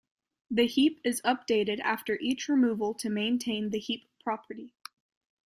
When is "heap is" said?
0.65-1.21